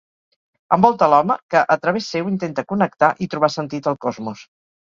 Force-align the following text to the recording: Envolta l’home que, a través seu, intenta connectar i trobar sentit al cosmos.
Envolta 0.77 1.09
l’home 1.11 1.35
que, 1.53 1.61
a 1.75 1.77
través 1.85 2.09
seu, 2.15 2.31
intenta 2.37 2.65
connectar 2.73 3.13
i 3.27 3.31
trobar 3.35 3.55
sentit 3.59 3.93
al 3.93 4.01
cosmos. 4.09 4.47